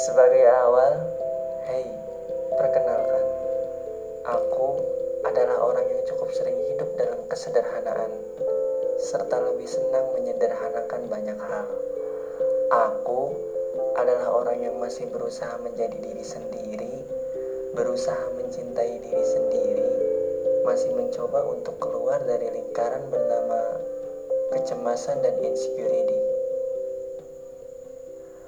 Sebagai 0.00 0.48
awal, 0.48 0.96
hey, 1.68 1.84
perkenalkan, 2.56 3.26
aku 4.24 4.80
adalah 5.28 5.60
orang 5.60 5.92
yang 5.92 6.00
cukup 6.08 6.32
sering 6.32 6.56
hidup 6.72 6.88
dalam 6.96 7.20
kesederhanaan, 7.28 8.08
serta 8.96 9.36
lebih 9.44 9.68
senang 9.68 10.08
menyederhanakan 10.16 11.04
banyak 11.04 11.36
hal. 11.36 11.68
Aku 12.72 13.36
adalah 14.00 14.40
orang 14.40 14.64
yang 14.64 14.80
masih 14.80 15.04
berusaha 15.12 15.60
menjadi 15.60 16.00
diri 16.00 16.24
sendiri, 16.24 17.04
berusaha 17.76 18.24
mencintai 18.40 19.04
diri 19.04 19.24
sendiri, 19.28 19.90
masih 20.64 20.96
mencoba 20.96 21.44
untuk 21.44 21.76
keluar 21.76 22.24
dari 22.24 22.48
lingkaran 22.48 23.04
bernama 23.12 23.84
kecemasan 24.56 25.20
dan 25.20 25.36
insecurity. 25.44 26.09